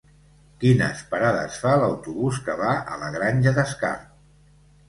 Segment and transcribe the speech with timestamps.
[0.63, 4.13] Quines parades fa l'autobús que va a la Granja d'Escarp?